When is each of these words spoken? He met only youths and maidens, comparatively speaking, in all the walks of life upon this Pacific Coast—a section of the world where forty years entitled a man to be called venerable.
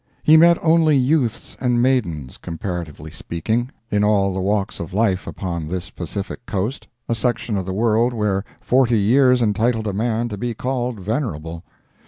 He 0.23 0.35
met 0.35 0.57
only 0.63 0.97
youths 0.97 1.55
and 1.59 1.79
maidens, 1.79 2.37
comparatively 2.37 3.11
speaking, 3.11 3.69
in 3.91 4.03
all 4.03 4.33
the 4.33 4.39
walks 4.39 4.79
of 4.79 4.95
life 4.95 5.27
upon 5.27 5.67
this 5.67 5.91
Pacific 5.91 6.43
Coast—a 6.47 7.13
section 7.13 7.55
of 7.55 7.67
the 7.67 7.71
world 7.73 8.11
where 8.11 8.43
forty 8.59 8.97
years 8.97 9.43
entitled 9.43 9.85
a 9.85 9.93
man 9.93 10.27
to 10.29 10.37
be 10.37 10.55
called 10.55 10.99
venerable. 10.99 11.63